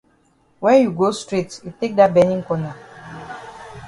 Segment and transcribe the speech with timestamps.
[0.59, 2.73] When you go straight you take dat benin corner.